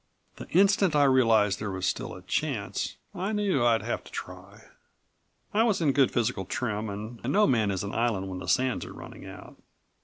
[0.37, 4.63] The instant I realized there was still a chance I knew I'd have to try.
[5.53, 8.83] I was in good physical trim and no man is an island when the sands
[8.83, 9.57] are running out.